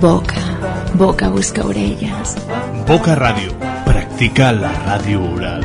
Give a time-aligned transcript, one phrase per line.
[0.00, 0.42] Boca,
[0.94, 2.36] boca busca orelles.
[2.86, 3.50] Boca Ràdio.
[3.84, 5.64] Practica la ràdio oral.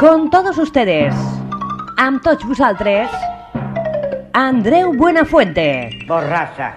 [0.00, 1.14] Con todos ustedes,
[1.98, 3.12] amb tots vosaltres,
[4.32, 5.90] Andreu Buenafuente.
[6.08, 6.72] Borrassa.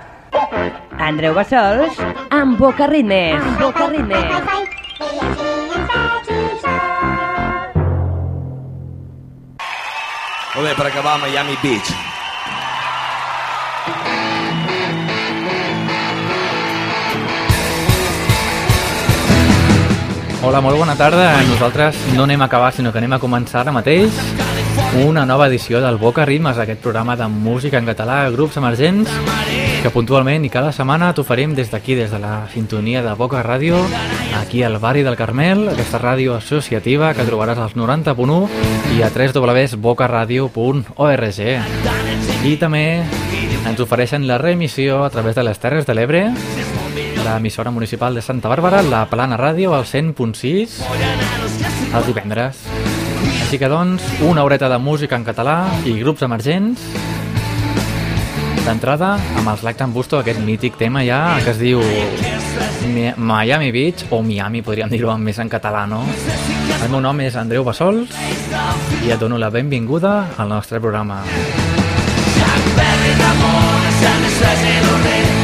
[1.00, 1.98] Andreu Bassols,
[2.30, 3.42] amb Boca Ritmes.
[3.42, 4.75] Amb Boca Ritmes.
[10.66, 11.92] Bé, per acabar, Miami Beach.
[20.42, 21.28] Hola, molt bona tarda.
[21.52, 24.18] Nosaltres no anem a acabar, sinó que anem a començar ara mateix
[25.06, 29.14] una nova edició del Boca Ritmes, aquest programa de música en català, grups emergents,
[29.86, 33.78] que puntualment i cada setmana t'oferim des d'aquí, des de la sintonia de Boca Ràdio,
[34.40, 38.50] aquí al barri del Carmel, aquesta ràdio associativa que trobaràs als 90.1
[38.98, 41.40] i a www.bocaradio.org.
[42.50, 43.06] I també
[43.70, 46.34] ens ofereixen la reemissió a través de les Terres de l'Ebre,
[47.22, 50.82] l'emissora municipal de Santa Bàrbara, la Plana Ràdio, al 100.6,
[51.94, 52.58] els divendres.
[53.44, 57.05] Així que doncs, una horeta de música en català i grups emergents.
[58.66, 61.82] D'entrada, amb els Lactan Busto, aquest mític tema ja que es diu
[62.90, 66.02] Mi- Miami Beach, o Miami, podríem dir-ho més en català, no?
[66.82, 68.10] El meu nom és Andreu Bassols
[69.06, 71.22] i et dono la benvinguda al nostre programa.
[74.86, 75.35] La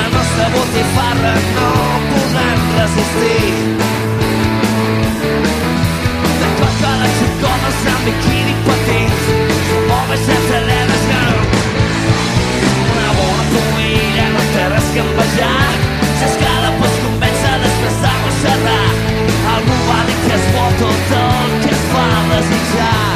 [0.00, 1.72] La nostra botifarra no
[2.10, 3.50] podem resistir.
[6.40, 9.28] D'acord que les xicones amb biquini patins
[9.96, 11.36] Home sense nenes que no.
[12.86, 15.68] Una bona comida no té res que envejar
[16.22, 18.82] S'escala pues convèncer després d'arrossegar
[19.58, 23.09] Algú va dir que és bo tot el que es fa desitjar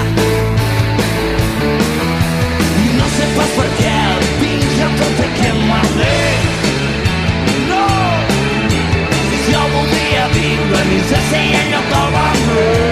[10.95, 12.84] viure ni sense i en lloc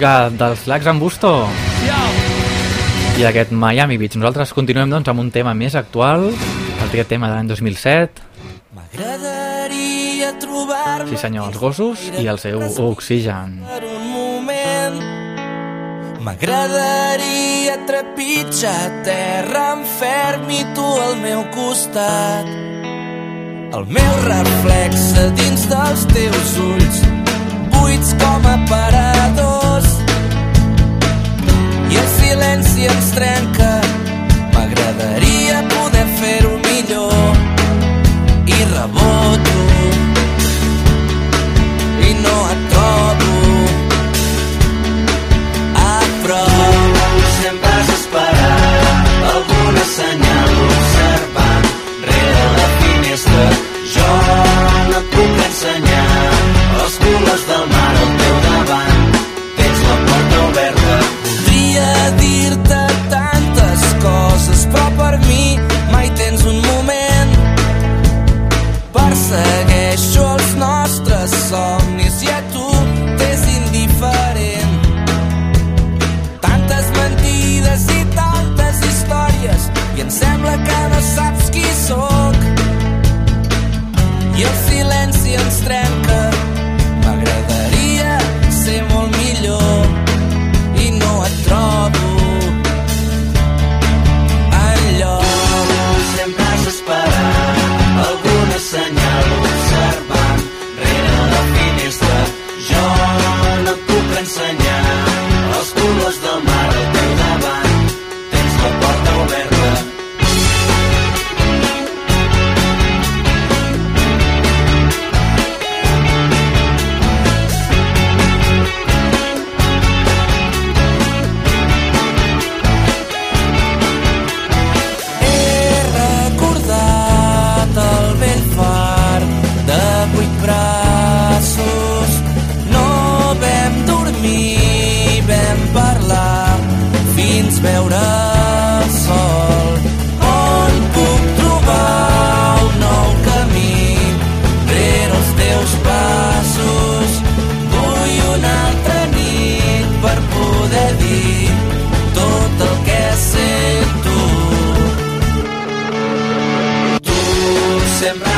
[0.00, 1.30] música dels Lacs en Busto
[3.20, 4.16] i aquest Miami Beach.
[4.16, 6.30] Nosaltres continuem doncs amb un tema més actual,
[6.80, 8.22] el tema de l'any 2007.
[8.72, 13.60] M'agradaria trobar-me Sí senyor, els gossos i el seu oxigen.
[13.68, 14.96] per un moment.
[16.24, 22.48] M'agradaria trepitjar terra en ferm i tu al meu costat.
[23.76, 27.06] El meu reflexe dins dels teus ulls,
[27.76, 29.09] buits com aparadors.
[32.40, 33.80] Silenci ens trenca,
[34.54, 37.36] m'agradaria poder fer-ho millor.
[38.46, 39.58] I reboto,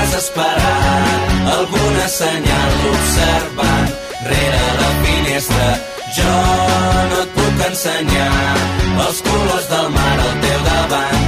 [0.02, 3.88] sempre has esperat alguna senyal observant
[4.30, 5.68] rere la finestra.
[6.16, 6.34] Jo
[7.10, 8.56] no et puc ensenyar
[9.06, 11.22] els colors del mar al teu davant.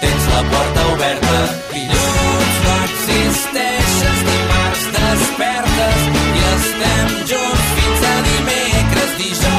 [0.00, 1.38] Tens la porta oberta.
[1.72, 9.10] Dilluns no existeixes, dimarts despertes i estem junts fins a dimecres.
[9.20, 9.53] Dijous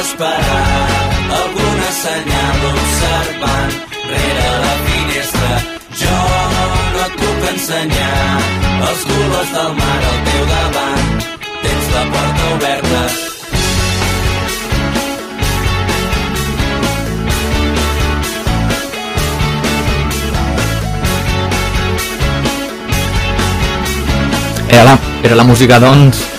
[0.00, 3.72] esperat alguna senyal observant
[4.10, 5.54] rere la finestra.
[6.00, 6.18] Jo
[6.92, 8.40] no et puc ensenyar
[8.88, 11.24] els colors del mar al teu davant.
[11.62, 13.02] Tens la porta oberta.
[24.68, 26.35] Era la, era la música, doncs,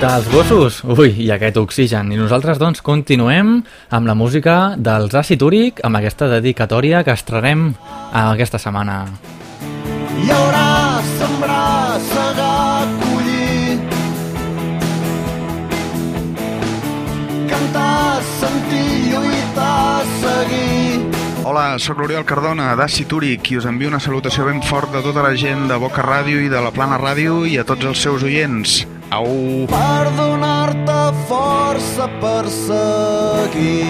[0.00, 0.80] dels gossos.
[0.84, 2.12] Ui, i aquest oxigen.
[2.12, 3.56] I nosaltres, doncs, continuem
[3.94, 7.72] amb la música dels Àcid Úric, amb aquesta dedicatòria que estrenem
[8.12, 9.04] aquesta setmana.
[10.14, 13.80] Hi haurà sembrar, segar, collir
[17.50, 21.02] Cantar, sentir, lluitar, seguir
[21.44, 25.26] Hola, sóc l'Oriol Cardona, d'Àcid Úric, i us envio una salutació ben fort de tota
[25.26, 28.24] la gent de Boca Ràdio i de la Plana Ràdio i a tots els seus
[28.24, 28.84] oients.
[29.14, 29.26] Au!
[29.70, 33.84] Per donar-te força per seguir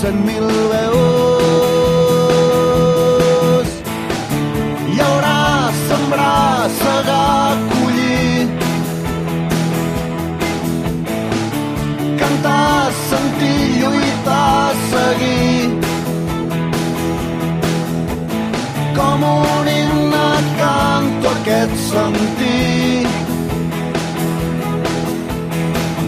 [0.00, 2.00] cent mil veus.
[5.00, 8.48] Haurà sembrar, segar, collir,
[12.20, 15.64] cantar, sentir, lluitar, seguir.
[18.96, 20.30] Com un himne
[20.60, 23.04] canto aquest sentir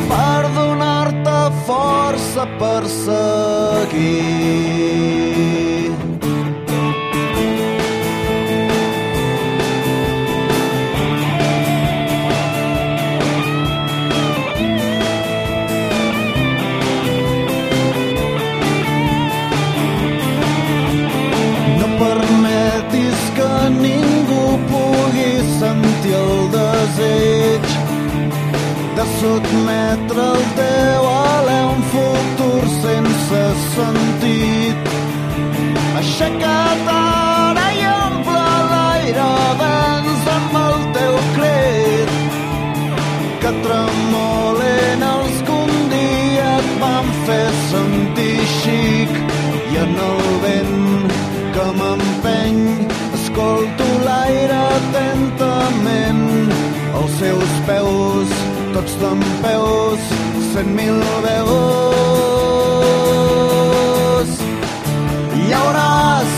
[0.08, 2.82] per donar-te força per
[3.92, 5.92] seguir.
[21.78, 24.58] No permetis que ningú
[25.61, 26.14] sentir
[29.20, 31.62] sotmetre el teu alè
[36.12, 38.40] Aixeca't ara i omple
[38.71, 42.11] l'aire abans amb el teu crit
[43.45, 49.14] que tremolen els que un dia et van fer sentir xic.
[49.73, 51.16] I en el vent
[51.54, 52.61] que m'empeny
[53.21, 56.52] escolto l'aire atentament.
[57.00, 58.37] Els seus peus
[58.76, 60.12] tots d'en peus
[60.52, 61.00] cent mil
[61.31, 62.32] veus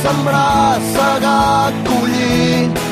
[0.05, 2.85] sembrar, segar, collir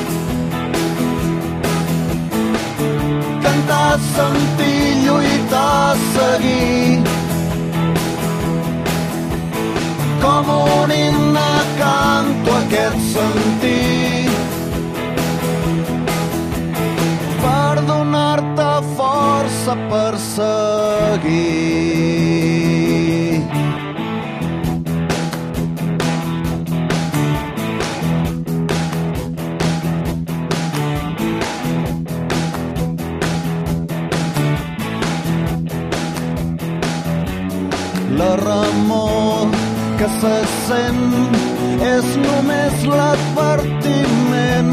[3.63, 7.03] cantar, sentir, lluitar, seguir.
[10.23, 14.31] Com un himne canto aquest sentir.
[17.43, 21.53] Per donar-te força per seguir.
[40.23, 41.01] Sent
[41.83, 44.69] és només l'advertiment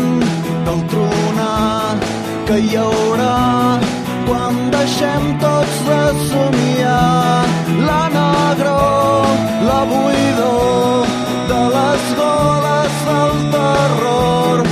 [0.67, 1.97] del tronar
[2.45, 3.79] que hi haurà
[4.27, 7.47] quan deixem tots de somiar.
[7.87, 9.25] La negror,
[9.65, 11.09] la buidor
[11.49, 14.63] de les goles del terror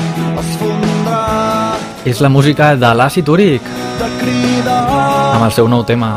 [0.43, 1.25] es fondrà.
[2.05, 6.13] És la música de l'Àcid Úric, amb el seu nou tema,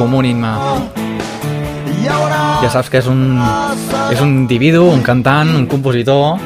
[0.00, 1.01] com
[2.62, 3.40] Ja saps que és un,
[4.12, 6.38] és un individu, un cantant, un compositor,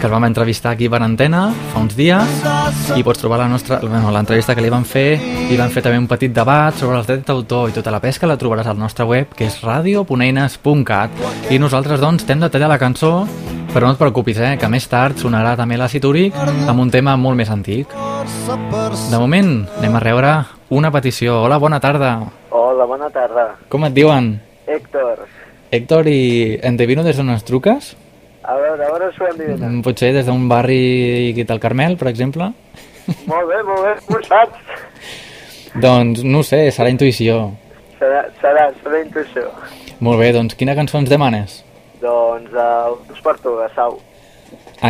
[0.00, 2.38] que el vam entrevistar aquí per antena fa uns dies
[2.96, 5.20] i pots trobar la nostra bueno, l'entrevista que li van fer
[5.52, 8.30] i van fer també un petit debat sobre els drets d'autor i tota la pesca
[8.30, 12.80] la trobaràs al nostre web que és radio.eines.cat i nosaltres doncs t'hem de tallar la
[12.80, 13.26] cançó
[13.74, 17.14] però no et preocupis, eh, que més tard sonarà també l'àcid úric amb un tema
[17.16, 17.92] molt més antic.
[17.92, 20.32] De moment anem a rebre
[20.74, 21.42] una petició.
[21.44, 22.16] Hola, bona tarda.
[22.50, 23.46] Hola, bona tarda.
[23.68, 24.32] Com et diuen?
[24.66, 25.22] Héctor,
[25.70, 27.94] Héctor i Endevino des d'on ens truques?
[28.42, 29.56] a veure, a veure si ho dit.
[29.60, 32.50] Mm, Potser des d'un barri del Carmel, per exemple?
[33.30, 34.78] Molt bé, molt bé, ho saps?
[35.80, 37.52] Doncs no sé, serà intuïció.
[38.00, 39.46] Serà, serà, serà intuïció.
[40.00, 41.60] Molt bé, doncs quina cançó ens demanes?
[42.02, 44.00] Doncs, uh, us per tu, Sau.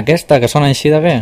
[0.00, 1.16] Aquesta, que sona així de bé?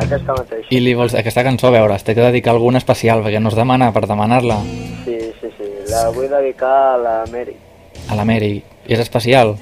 [0.00, 0.70] Aquesta mateixa.
[0.72, 3.58] I li vols aquesta cançó, a veure, t'he de dedicar alguna especial, perquè no es
[3.58, 4.62] demana per demanar-la
[5.04, 5.18] sí.
[5.90, 7.56] La vull dedicar a la Mary.
[8.08, 8.62] a la Mary.
[8.86, 9.56] I és especial?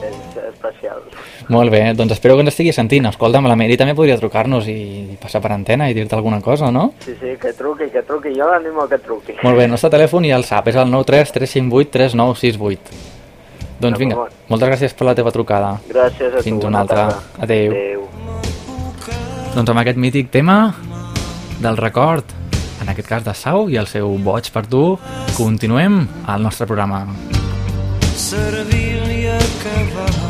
[0.00, 1.02] És especial.
[1.50, 3.06] Molt bé, doncs espero que ens estigui sentint.
[3.10, 6.92] Escolta'm, la Mary també podria trucar-nos i passar per antena i dir-te alguna cosa, no?
[7.04, 8.34] Sí, sí, que truqui, que truqui.
[8.38, 9.34] Jo l'animo que truqui.
[9.42, 12.80] Molt bé, el nostre telèfon i el SAP és el 93 358 3968.
[13.80, 15.78] Doncs vinga, moltes gràcies per la teva trucada.
[15.88, 16.44] Gràcies a tu.
[16.44, 17.08] Fins una altra.
[17.40, 17.72] Adéu.
[17.72, 18.08] Adéu.
[19.54, 20.74] Doncs amb aquest mític tema
[21.60, 22.24] del record,
[22.90, 24.98] en aquest cas de Sau i el seu boig per tu,
[25.36, 27.06] continuem al nostre programa.
[28.20, 30.29] servir-li a acabar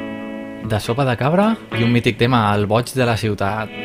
[0.63, 3.80] de Sopa de Cabra i un mític tema, el boig de la ciutat.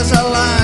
[0.00, 0.59] Humides a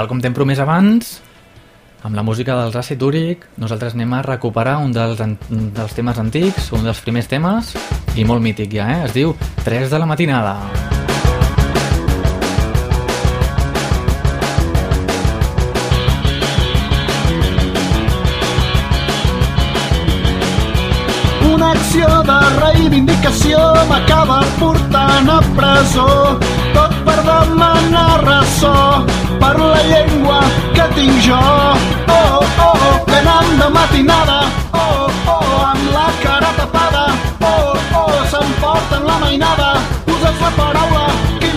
[0.00, 1.08] tal com t'hem promès abans,
[2.08, 5.20] amb la música dels Acid Úric, nosaltres anem a recuperar un dels,
[5.76, 7.74] dels temes antics, un dels primers temes,
[8.16, 9.02] i molt mític ja, eh?
[9.04, 9.34] Es diu
[9.66, 10.56] 3 de la matinada.
[21.52, 22.40] Una acció de
[23.00, 23.58] reivindicació
[23.88, 26.38] m'acaba portant a presó.
[26.74, 29.04] Tot per demanar ressò
[29.40, 30.40] per la llengua
[30.74, 31.40] que tinc jo.
[32.08, 34.40] Oh, oh, venen de matinada.
[34.72, 37.06] Oh, oh, amb la cara tapada.
[37.40, 39.72] Oh, oh, s'emporten la mainada.
[40.06, 41.06] Uses la paraula,
[41.40, 41.49] quina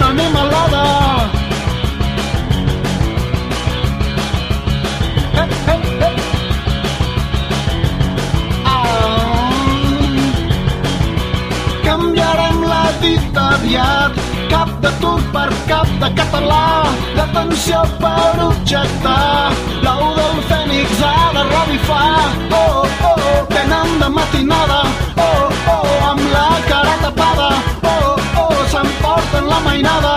[15.99, 16.83] de català,
[17.15, 19.51] detenció per objectar,
[19.85, 22.29] l'ou del fènix ha de revifar,
[22.59, 24.81] oh, oh, venen de matinada,
[25.17, 27.49] oh, oh, amb la cara tapada,
[27.93, 30.15] oh, oh, s'emporten la mainada,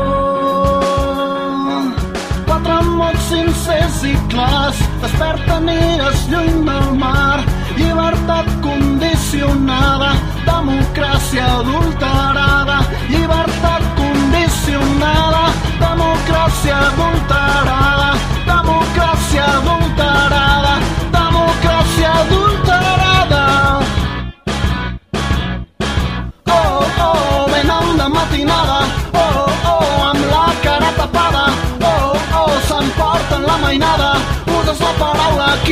[2.47, 7.43] Quatre mots sincers i clars desperten ires lluny del mar.
[7.77, 8.60] Llibertat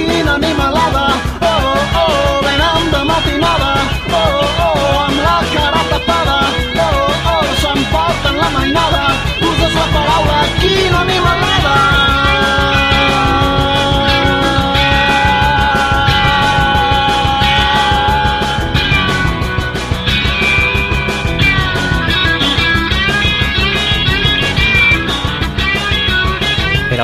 [0.05, 1.05] quina animalada.
[1.41, 3.71] Oh, oh, venen de matinada.
[4.19, 6.37] Oh, oh, amb la cara tapada.
[6.85, 9.03] Oh, oh, s'emporten la mainada.
[9.49, 11.77] Uses la paraula, quina animalada.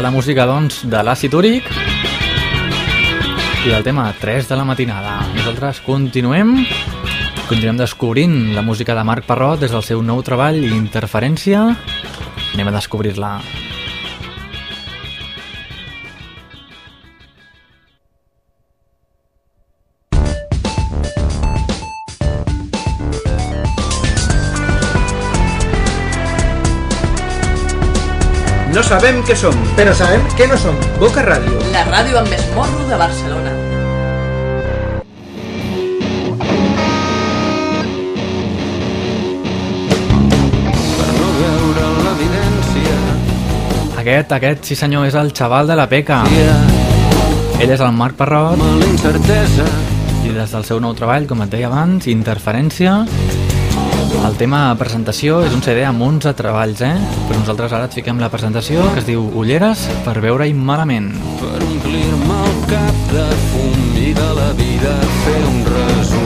[0.06, 1.66] La música, doncs, de l'àcid úric
[3.66, 5.16] i del tema 3 de la matinada.
[5.34, 6.54] Nosaltres continuem,
[7.50, 11.66] continuem descobrint la música de Marc Parrot des del seu nou treball Interferència.
[12.54, 13.40] Anem a descobrir-la.
[28.86, 30.76] Sabem què som, però sabem què no som.
[31.02, 31.58] Boca Ràdio.
[31.74, 33.54] La ràdio amb més morro de Barcelona.
[41.00, 43.00] Per no veure l'evidència
[44.04, 46.22] Aquest, aquest, sí senyor, és el xaval de la Peca.
[47.58, 48.62] Ell és el Marc Parrot.
[50.26, 53.02] I des del seu nou treball, com et deia abans, Interferència,
[54.16, 56.94] El tema presentació és un CD amb 11 treballs, eh?
[57.28, 61.12] Però nosaltres ara et fiquem la presentació que es diu Ulleres per veure-hi malament.
[61.42, 66.25] per omplir-me el cap de fum i de la vida fer un resum.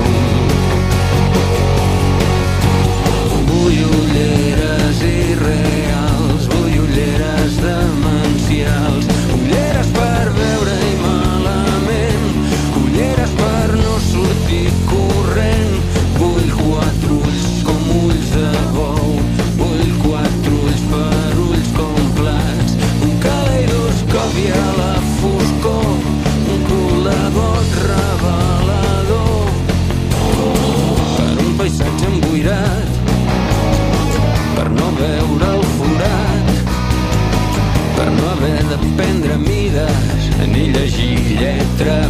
[41.80, 42.09] encontrar.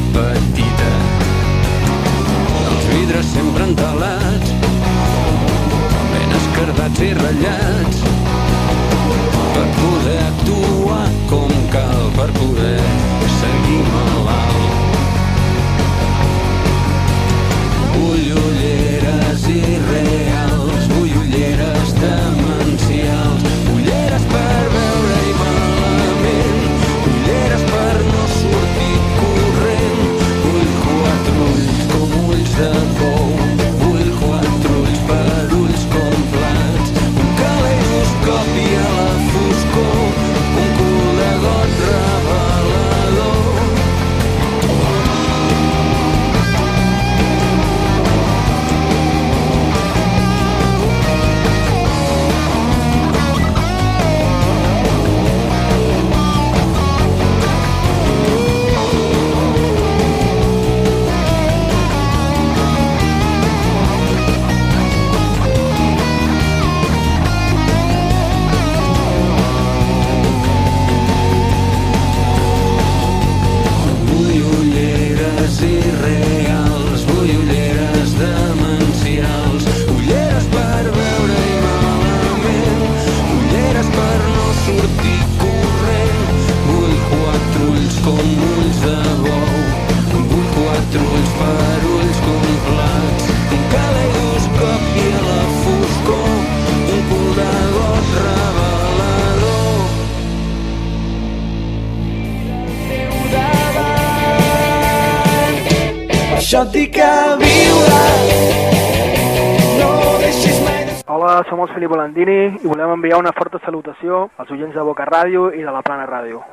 [111.49, 115.49] Som els Felip Volandini i volem enviar una forta salutació als oients de Boca Ràdio
[115.57, 116.43] i de la Plana Ràdio.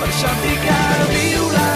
[0.00, 0.36] Per això a
[1.10, 1.66] viure.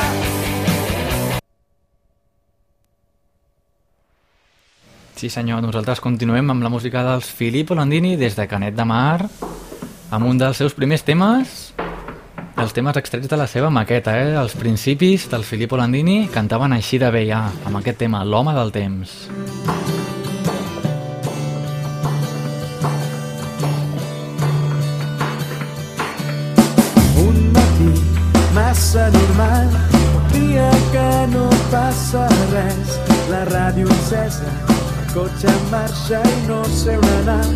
[5.15, 9.27] Sí senyor, nosaltres continuem amb la música dels Filippo Landini des de Canet de Mar
[10.11, 11.75] amb un dels seus primers temes
[12.55, 14.35] els temes extrets de la seva maqueta, eh?
[14.39, 18.71] Els principis del Filippo Landini cantaven així de bé ja, amb aquest tema, l'home del
[18.75, 19.17] temps.
[19.35, 20.04] Un
[28.75, 29.69] massa normal,
[30.17, 32.99] un dia que no passa res.
[33.31, 37.47] La ràdio encesa, el cotxe en marxa i no sé on anar.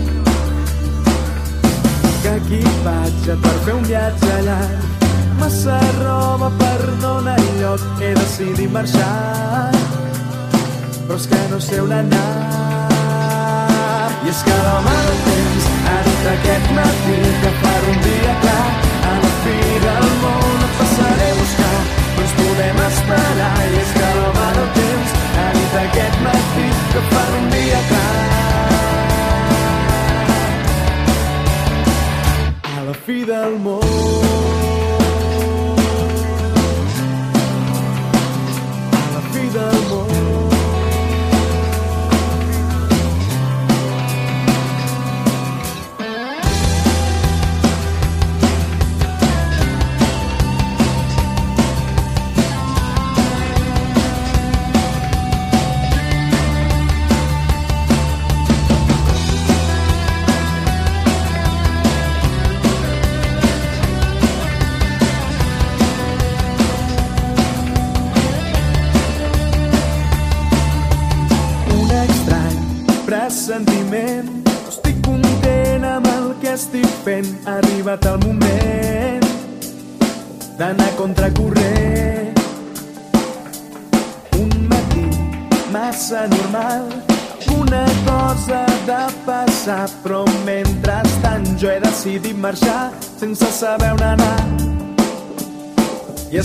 [2.22, 5.02] Que equipatge per fer un viatge llarg.
[5.40, 9.74] Massa roba per no anar enlloc, he decidit marxar.
[11.07, 12.28] Però és que no sé on anar.
[14.22, 18.66] I és que del temps ha dit aquest matí que per un dia clar
[19.11, 20.08] a la fi del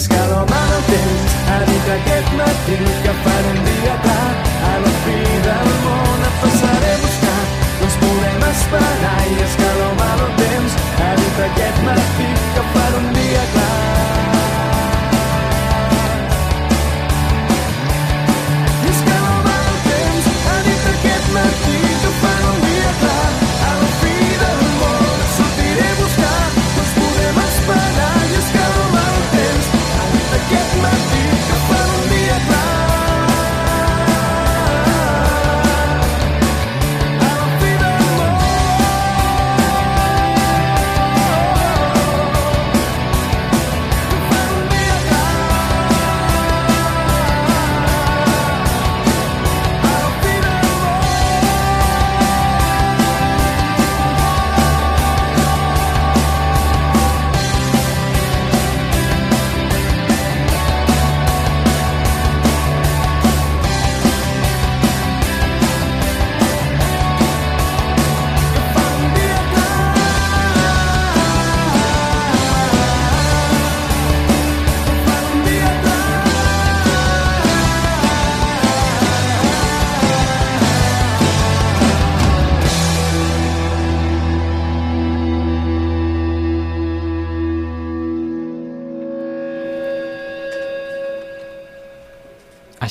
[0.03, 0.62] I és que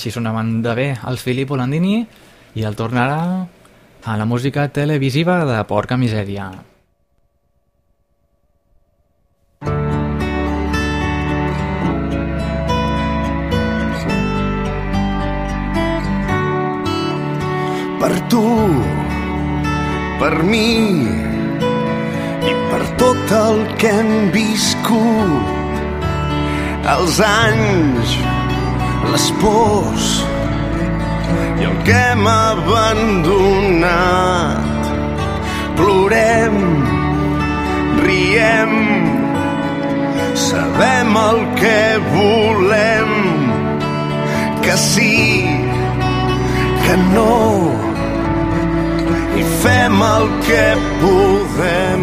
[0.03, 2.01] Així sonaven de bé el Filippo Landini
[2.59, 3.19] i el tornarà
[4.03, 6.51] a la música televisiva de Porca Misèria.
[18.03, 18.43] per tu,
[20.19, 21.07] per mi
[22.51, 25.51] i per tot el que hem viscut.
[26.99, 28.19] Els anys,
[29.11, 30.07] les pors
[31.61, 33.91] i el que hem abandonat.
[35.79, 36.57] Plorem,
[38.05, 38.73] riem,
[40.47, 43.13] sabem el que volem,
[44.63, 45.47] que sí,
[46.85, 47.39] que no,
[49.41, 50.65] i fem el que
[51.03, 52.03] podem.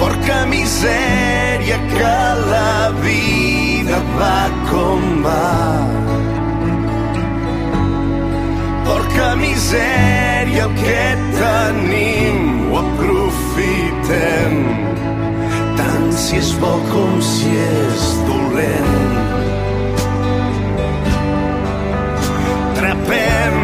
[0.00, 2.16] Porca misèria que
[2.50, 3.69] la vida
[4.18, 5.46] va com va.
[8.86, 11.02] Porca misèria el que
[11.38, 12.38] tenim
[12.70, 14.60] ho aprofitem
[15.80, 19.20] tant si és bo com si és dolent.
[22.80, 23.56] trapem,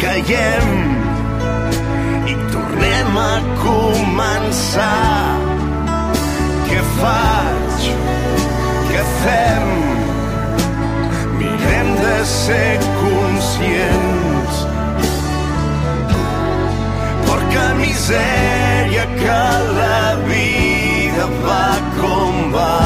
[0.00, 0.68] caiem
[2.26, 3.34] i tornem a
[3.64, 4.92] començar.
[6.68, 7.45] Què faig?
[9.22, 9.66] Fem?
[11.38, 14.56] Mirem de ser conscients.
[17.26, 19.42] Porca misèria que
[19.80, 22.78] la vida va com va.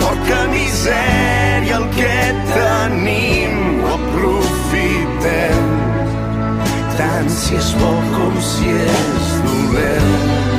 [0.00, 2.16] Porca misèria el que
[2.54, 5.68] tenim ho aprofitem
[7.00, 10.49] tant si és bo com si és dolent.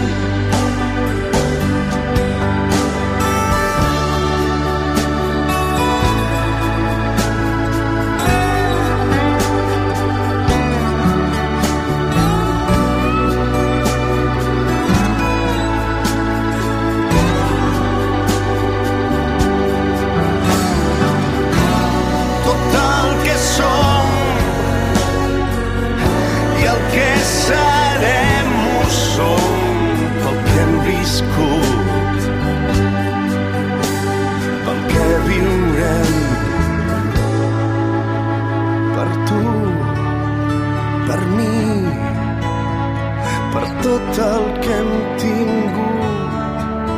[43.91, 46.91] Tot el que hem tingut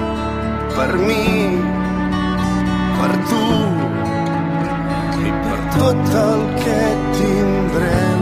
[0.76, 1.24] per mi
[2.98, 3.39] per tu
[5.24, 6.78] i per tot el que
[7.18, 8.22] tindrem.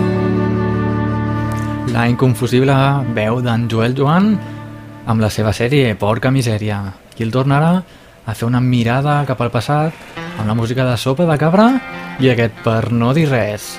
[1.91, 2.77] La inconfusible
[3.17, 4.37] veu d'en Joel Joan
[5.03, 6.79] amb la seva sèrie Porca Misèria.
[7.19, 7.73] I el tornarà
[8.23, 9.91] a fer una mirada cap al passat
[10.37, 11.73] amb la música de Sopa de Cabra
[12.23, 13.75] i aquest Per no dir res.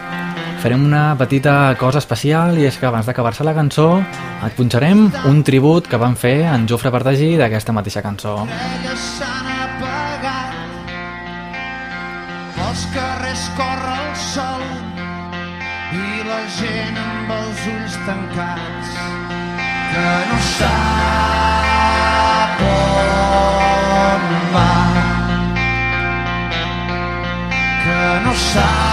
[0.63, 3.87] Farem una petita cosa especial i és que abans d'acabar-se la cançó
[4.47, 8.37] et punxarem un tribut que van fer en Jofre Partagí d'aquesta mateixa cançó.
[8.95, 10.53] S'han apagat
[13.57, 14.63] corre el sol
[15.99, 18.95] i la gent amb els ulls tancats
[19.91, 21.43] que no sap
[22.71, 24.71] on va
[27.83, 28.92] que no sap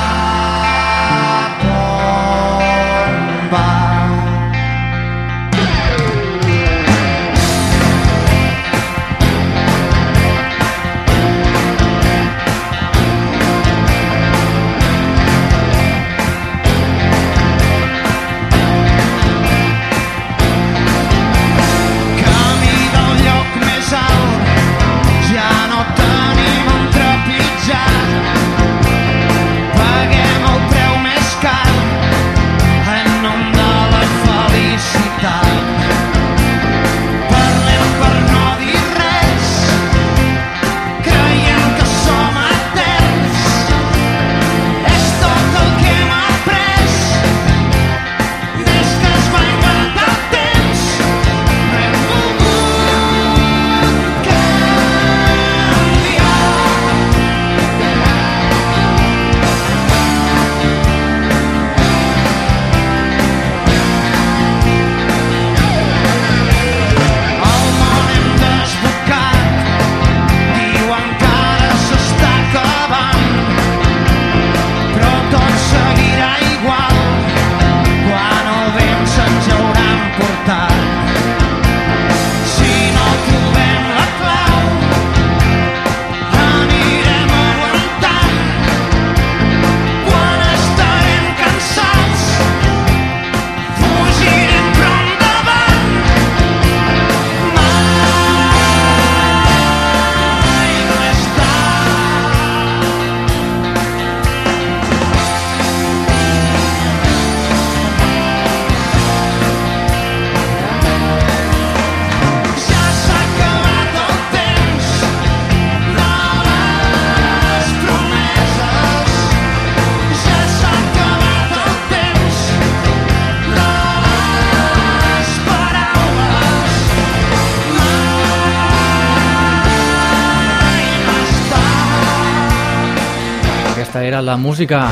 [134.30, 134.88] la música,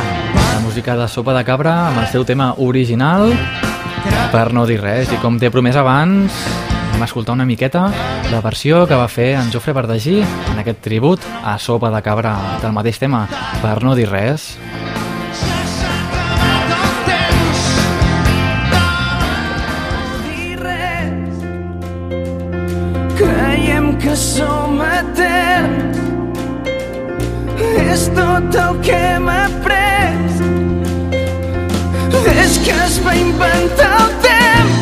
[0.53, 3.29] la música de Sopa de Cabra amb el seu tema original,
[4.33, 5.11] per no dir res.
[5.13, 6.39] I com t'he promès abans,
[6.95, 7.83] vam escoltar una miqueta
[8.31, 12.33] la versió que va fer en Jofre Verdagí en aquest tribut a Sopa de Cabra
[12.63, 13.27] del mateix tema,
[13.61, 14.55] per no dir res.
[28.18, 30.15] Tot el que hem après.
[32.26, 34.76] Des que es va inventar el temps,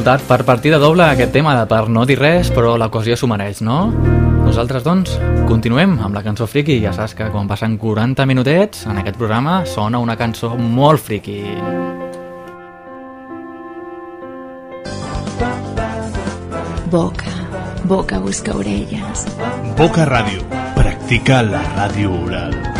[0.00, 3.58] escoltat per partida doble aquest tema de per no dir res, però l'ocasió s'ho mereix,
[3.60, 3.90] no?
[4.46, 5.12] Nosaltres, doncs,
[5.44, 6.78] continuem amb la cançó friki.
[6.80, 11.42] Ja saps que quan passen 40 minutets en aquest programa sona una cançó molt friki.
[16.88, 17.36] Boca,
[17.84, 19.28] boca busca orelles.
[19.76, 20.46] Boca Radio.
[20.80, 22.79] Practica la radio oral.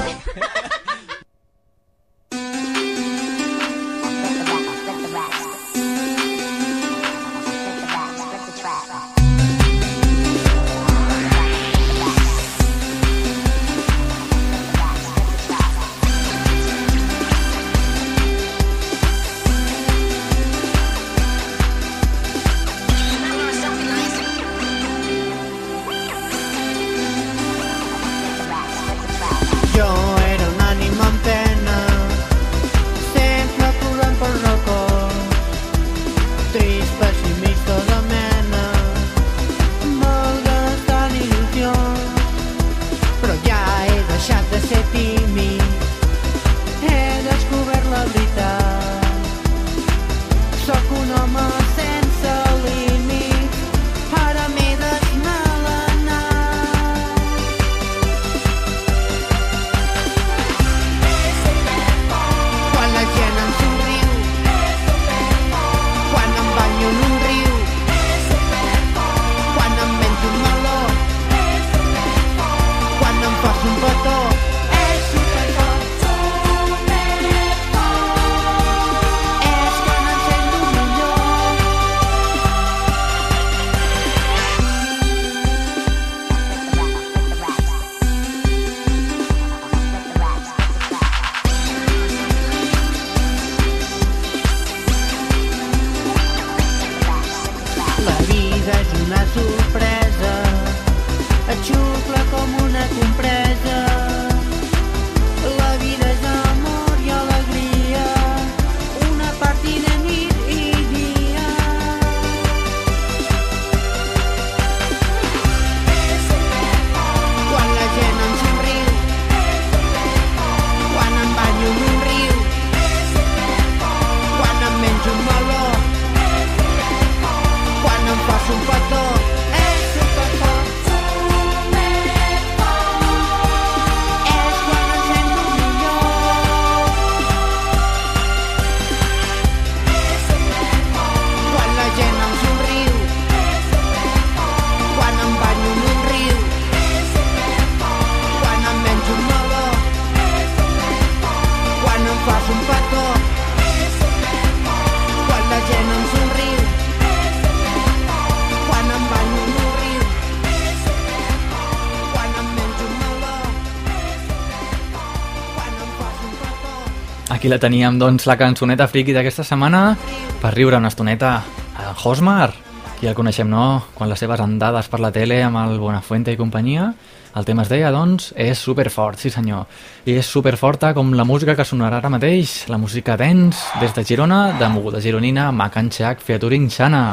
[167.50, 169.96] La teníem, doncs, la cançoneta friki d'aquesta setmana
[170.40, 172.52] per riure una estoneta a Hosmar.
[173.00, 173.82] Qui el coneixem, no?
[173.96, 176.90] Quan les seves andades per la tele amb el Buenafuente i companyia,
[177.34, 179.66] el tema es deia, doncs, és superfort, sí senyor.
[180.06, 184.04] I és superforta com la música que sonarà ara mateix, la música dance, des de
[184.04, 187.04] Girona, de moguda gironina, Macanxac, featuring Xana.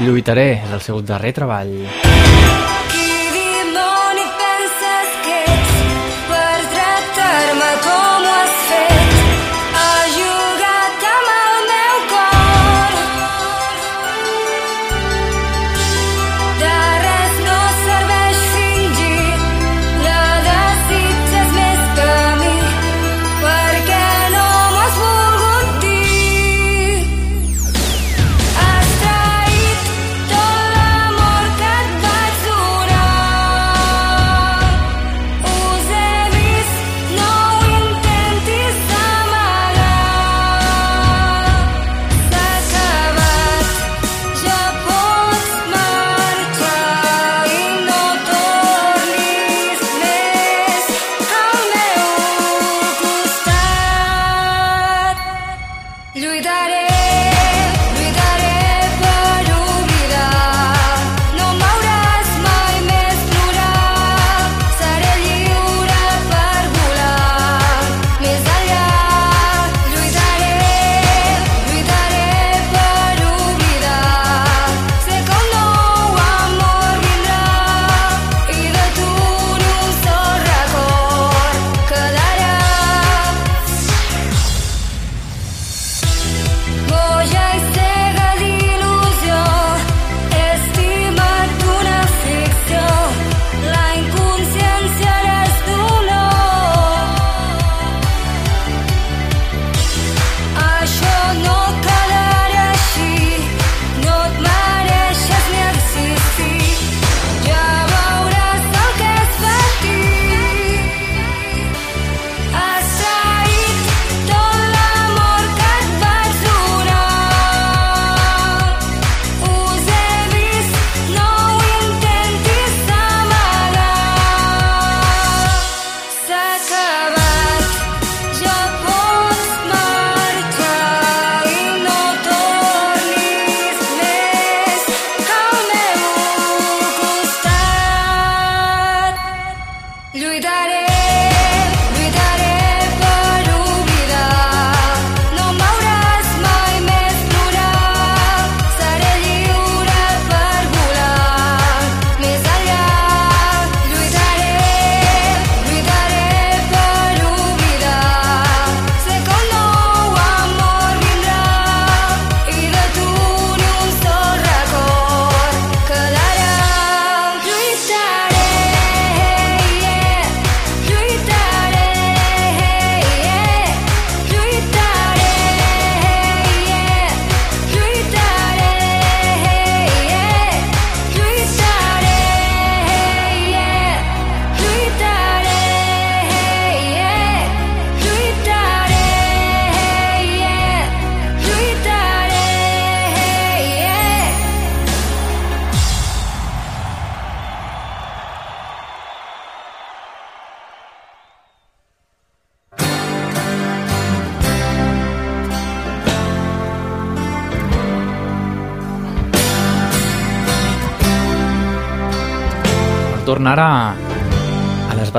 [0.00, 1.76] Lluitaré, és el seu darrer treball.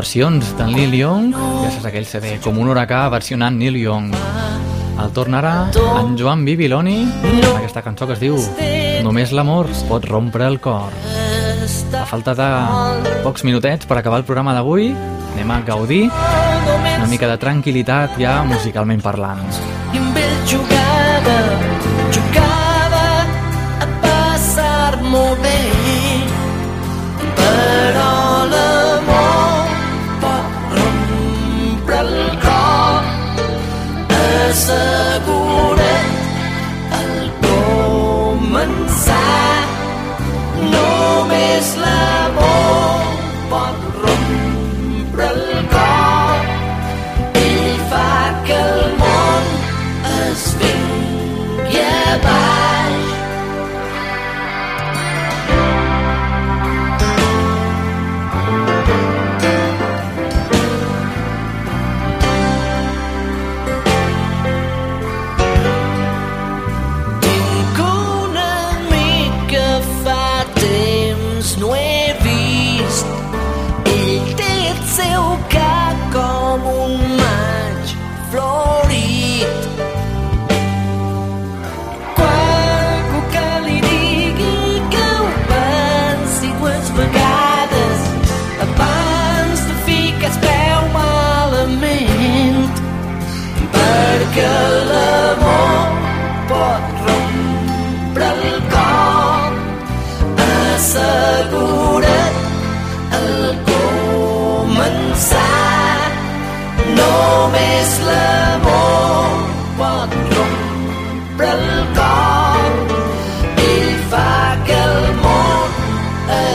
[0.01, 4.09] Versions d'en Neil Young, gràcies a aquell CD, com un huracà versionant Neil Young.
[5.01, 5.51] El torna ara
[5.99, 8.37] en Joan Bibiloni, amb aquesta cançó que es diu
[9.05, 10.95] Només l'amor pot rompre el cor.
[11.99, 12.49] A falta de
[13.21, 14.89] pocs minutets per acabar el programa d'avui,
[15.35, 19.45] anem a gaudir una mica de tranquil·litat ja musicalment parlant.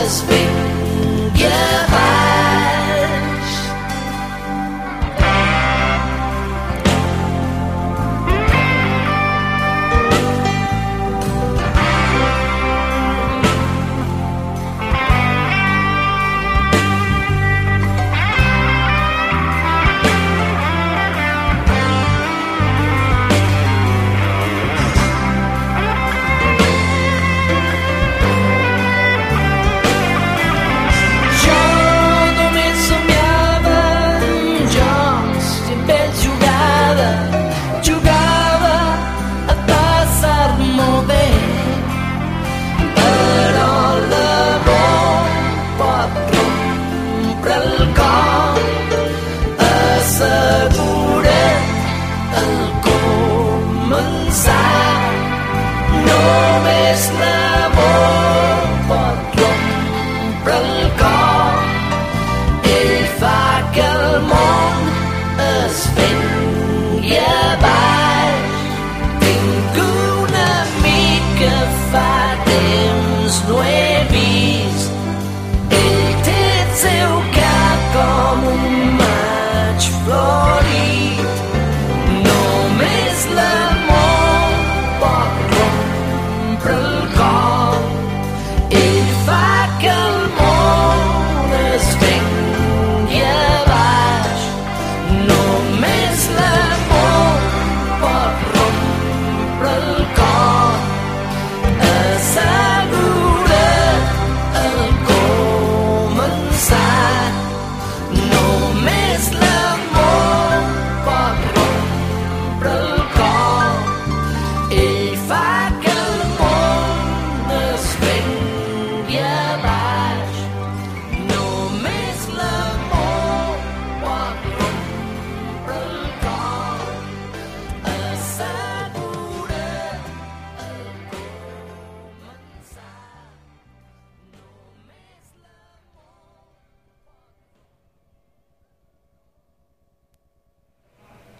[0.06, 0.65] Es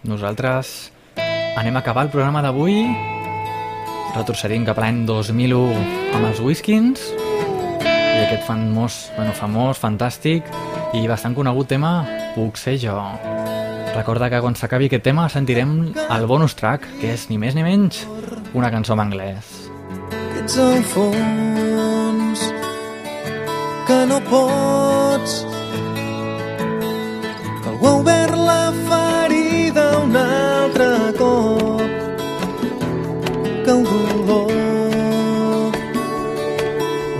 [0.07, 0.93] Nosaltres
[1.59, 2.79] anem a acabar el programa d'avui.
[4.15, 5.81] Retrocedim cap a l'any 2001
[6.15, 7.01] amb els Whiskins.
[7.83, 10.47] I aquest famós, bueno, famós, fantàstic
[10.95, 11.91] i bastant conegut tema
[12.37, 12.95] Puc ser jo.
[13.97, 17.65] Recorda que quan s'acabi aquest tema sentirem el bonus track que és ni més ni
[17.65, 18.05] menys
[18.55, 19.67] una cançó en anglès.
[20.39, 22.45] Ets al fons
[23.89, 25.41] que no pots
[27.59, 29.06] que algú ha obert la un
[30.67, 31.81] altre cop
[33.63, 35.71] que el dolor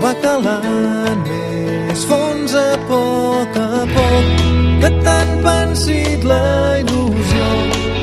[0.02, 4.42] va calant més fons a poc a poc
[4.82, 6.42] que t'han pensit la
[6.82, 7.48] il·lusió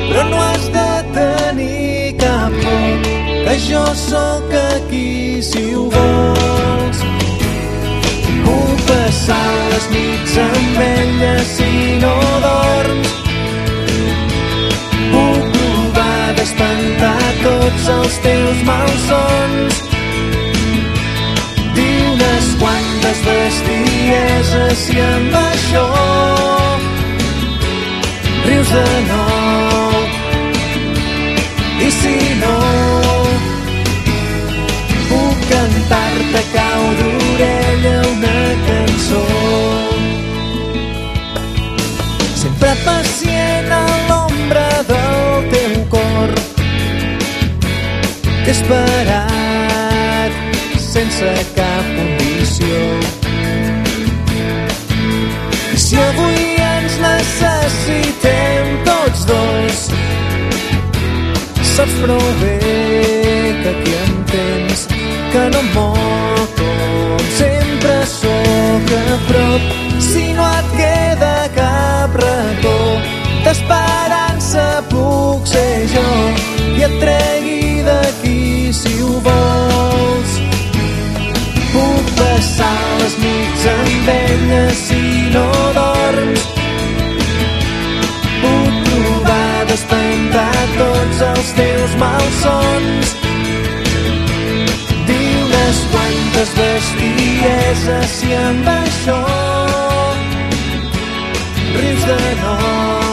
[0.08, 0.88] però no has de
[1.18, 3.06] tenir cap por
[3.46, 7.04] que jo sóc aquí si ho vols.
[8.46, 11.70] Puc passar les nits amb ella si
[12.02, 12.16] no
[12.48, 13.25] dorms
[16.54, 19.74] provar d'espantar tots els teus malsons.
[21.74, 25.86] Dir unes quantes bestieses i amb això
[28.46, 30.04] rius de nou
[31.82, 32.58] i si no
[35.10, 38.38] puc cantar-te cau d'orella una
[38.68, 39.24] cançó.
[42.36, 43.35] Sempre pacient
[48.66, 50.32] esperat
[50.80, 52.78] sense cap condició.
[55.74, 59.84] I si avui ens necessitem tots dos
[61.76, 62.58] saps prou bé
[63.62, 64.86] que aquí em tens
[65.32, 69.62] que no moc com sempre sóc a prop.
[70.10, 72.78] Si no et queda cap racó
[73.44, 76.08] d'esperança puc ser jo
[76.80, 77.45] i et ho
[79.26, 80.34] vols.
[81.74, 85.02] Puc passar les nits amb ella si
[85.34, 85.46] no
[85.78, 86.46] dorms.
[88.42, 93.16] Puc provar d'espantar tots els teus malsons.
[95.10, 99.20] Dir unes quantes bestieses i amb això
[101.86, 103.05] rius de nou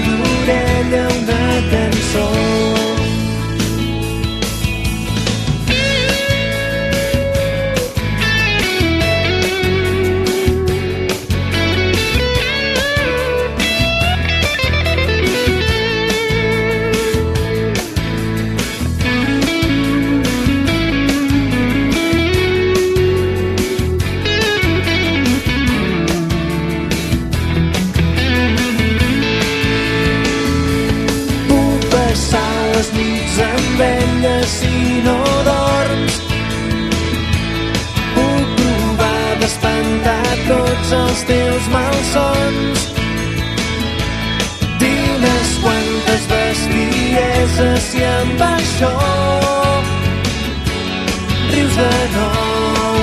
[0.00, 2.49] cantar-te a cau
[47.10, 48.90] bestieses i amb això
[51.50, 52.98] rius de nou.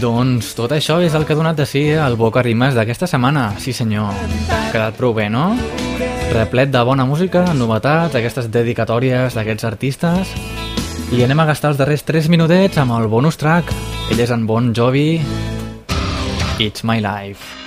[0.00, 3.52] Doncs tot això és el que ha donat de si el Boca Rimes d'aquesta setmana.
[3.60, 4.10] Sí senyor,
[4.50, 5.54] ha quedat prou bé, no?
[6.32, 10.32] Replet de bona música, novetats, aquestes dedicatòries d'aquests artistes.
[11.14, 13.70] I anem a gastar els darrers 3 minutets amb el bonus track.
[14.10, 15.20] Ell és en Bon Jovi,
[16.58, 17.63] It's My Life.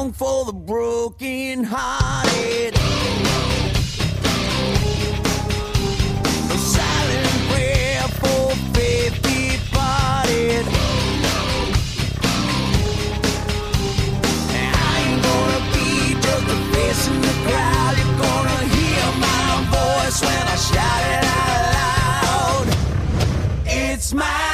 [0.00, 2.74] Song for the broken hearted.
[6.54, 10.64] A silent prayer for faith departed.
[14.72, 15.88] I ain't gonna be
[16.24, 17.92] just a face in the crowd.
[17.98, 22.66] You're gonna hear my voice when I shout it out loud.
[23.66, 24.49] It's my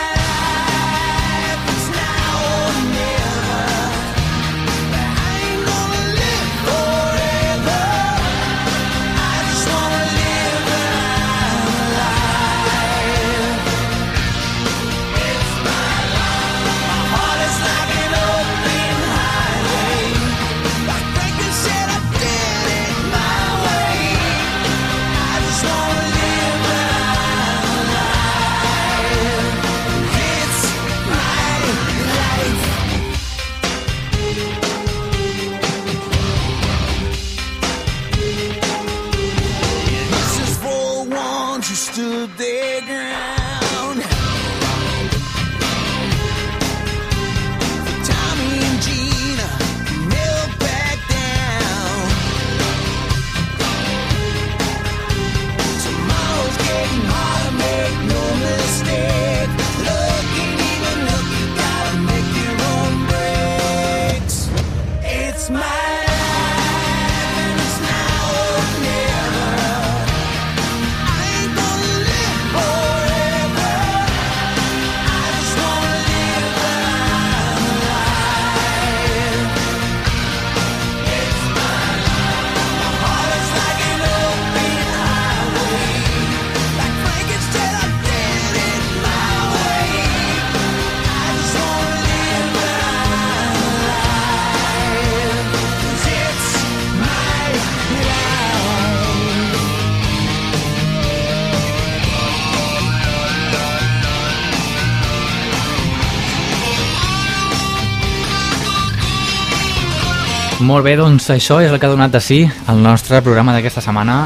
[110.67, 113.85] Molt bé, doncs això és el que ha donat de si el nostre programa d'aquesta
[113.85, 114.17] setmana.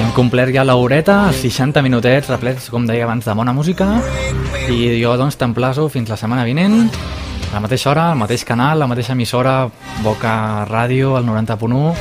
[0.00, 3.90] Hem complert ja l'horeta, els 60 minutets replets, com deia abans, de bona música.
[4.72, 6.88] I jo doncs t'emplaço fins la setmana vinent,
[7.50, 9.68] a la mateixa hora, al mateix canal, la mateixa emissora,
[10.00, 11.92] Boca Ràdio, al 90.1,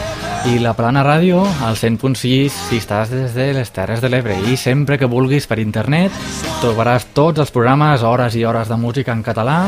[0.54, 4.40] i la Plana Ràdio, al 100.6, si estàs des de les Terres de l'Ebre.
[4.40, 6.16] I sempre que vulguis per internet
[6.62, 9.66] trobaràs tots els programes, hores i hores de música en català,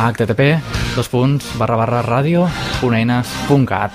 [0.00, 0.40] a http
[0.96, 3.92] dos punts barra barra radio.eines.cat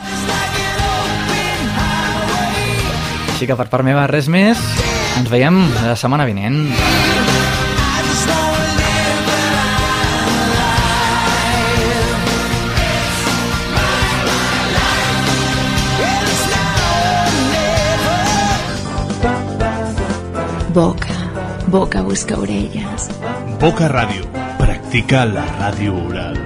[3.35, 4.61] Així que per part meva res més,
[5.19, 6.69] ens veiem la setmana vinent.
[20.71, 21.19] Boca,
[21.67, 23.11] boca busca orelles.
[23.59, 24.44] Boca Radio.
[24.57, 26.45] Practica la radio oral.